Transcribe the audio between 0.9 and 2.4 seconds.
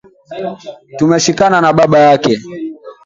Tumeshikana na baba yake